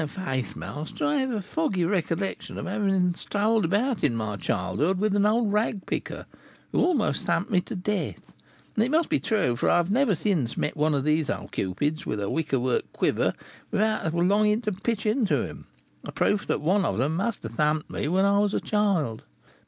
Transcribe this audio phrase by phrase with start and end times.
[0.07, 5.13] "Faith, master, I have a foggy recollection of having strolled about in my childhood with
[5.13, 6.25] an old rag picker,
[6.71, 8.33] who almost thumped me to death;
[8.73, 11.51] and it must be true, for I have never since met one of these old
[11.51, 13.33] Cupids, with a wicker work quiver,
[13.69, 15.67] without a longing to pitch into him,
[16.03, 19.23] a proof that one of them must have thumped me when I was a child.